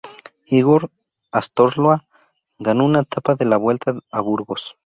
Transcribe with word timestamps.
Igor 0.47 0.89
Astarloa 1.31 2.07
ganó 2.57 2.85
una 2.85 3.01
etapa 3.01 3.35
de 3.35 3.45
la 3.45 3.57
Vuelta 3.57 3.99
a 4.11 4.19
Burgos. 4.21 4.75